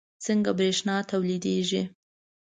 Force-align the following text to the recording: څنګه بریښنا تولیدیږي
څنګه 0.25 0.51
بریښنا 0.59 0.97
تولیدیږي 1.09 1.81